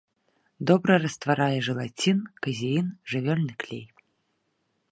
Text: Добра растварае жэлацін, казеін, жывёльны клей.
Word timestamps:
Добра 0.69 0.93
растварае 1.03 1.59
жэлацін, 1.67 2.17
казеін, 2.47 2.87
жывёльны 3.13 3.53
клей. 3.65 3.85